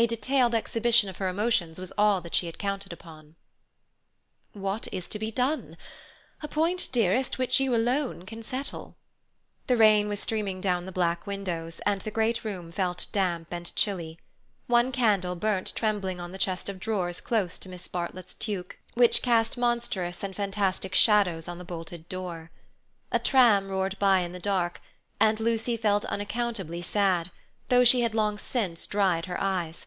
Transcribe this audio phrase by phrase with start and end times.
[0.00, 3.34] A detailed exhibition of her emotions was all that she had counted upon.
[4.52, 5.76] "What is to be done?
[6.40, 8.94] A point, dearest, which you alone can settle."
[9.66, 13.74] The rain was streaming down the black windows, and the great room felt damp and
[13.74, 14.20] chilly,
[14.68, 19.20] One candle burnt trembling on the chest of drawers close to Miss Bartlett's toque, which
[19.20, 22.52] cast monstrous and fantastic shadows on the bolted door.
[23.10, 24.80] A tram roared by in the dark,
[25.18, 27.32] and Lucy felt unaccountably sad,
[27.70, 29.84] though she had long since dried her eyes.